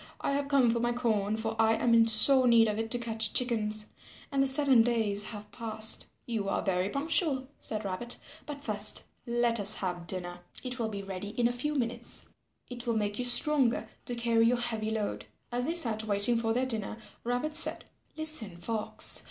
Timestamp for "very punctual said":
6.63-7.85